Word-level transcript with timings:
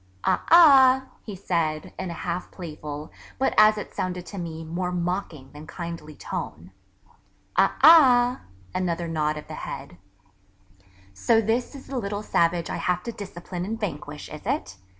'Aa 0.25 0.41
ah,' 0.49 1.03
he 1.21 1.35
said, 1.35 1.93
in 1.99 2.09
a 2.09 2.13
half 2.25 2.49
playful, 2.49 3.11
but 3.37 3.53
as 3.55 3.77
it 3.77 3.93
sounded 3.93 4.25
to 4.25 4.39
me, 4.39 4.65
more 4.65 4.91
mocking, 4.91 5.51
than 5.51 5.67
kindly 5.67 6.15
tone, 6.15 6.71
'Aa 7.55 7.75
ah' 7.83 8.41
(another 8.73 9.07
nod 9.07 9.37
of 9.37 9.47
the 9.47 9.53
head), 9.61 9.97
'so 11.13 11.39
this 11.39 11.75
is 11.75 11.85
the 11.85 11.99
little 11.99 12.23
Savage 12.23 12.67
I 12.67 12.77
have 12.77 13.03
to 13.03 13.11
discipline 13.11 13.63
and 13.63 13.79
vanquish, 13.79 14.27
is 14.29 14.41
it? 14.43 14.75